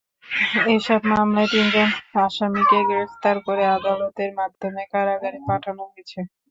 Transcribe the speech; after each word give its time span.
এসব 0.75 0.99
মামলায় 1.11 1.49
তিনজন 1.53 1.89
আসামিকে 2.21 2.77
গ্রেপ্তার 2.89 3.35
করে 3.47 3.63
আদালতের 3.77 4.31
মাধ্যমে 4.39 4.81
কারাগারে 4.93 5.39
পাঠানো 5.47 5.83
হয়েছে। 5.89 6.19